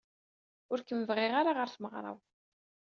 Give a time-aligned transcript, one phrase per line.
[0.71, 2.19] Ur kem-bɣiɣ ara ɣer tmeɣra-w.